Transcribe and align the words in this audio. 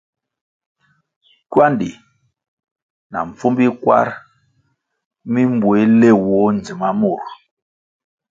Kywandi 1.49 1.89
na 3.11 3.19
mpfumbi 3.27 3.65
kwar 3.81 4.07
mi 5.31 5.41
mbuéh 5.53 5.85
léwoh 5.99 6.47
ndzima 6.57 6.89
mur. 6.99 7.21